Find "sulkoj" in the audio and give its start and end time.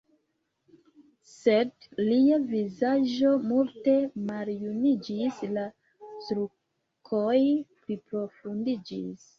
6.31-7.39